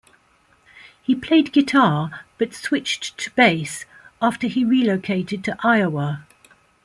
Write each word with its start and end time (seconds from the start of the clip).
He 0.99 1.13
played 1.13 1.53
guitar 1.53 2.21
but 2.39 2.55
switched 2.55 3.15
to 3.19 3.29
bass 3.35 3.85
after 4.19 4.47
he 4.47 4.65
relocated 4.65 5.43
to 5.43 5.55
Iowa. 5.61 6.25